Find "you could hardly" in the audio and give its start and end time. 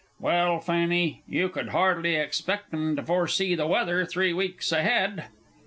1.27-2.15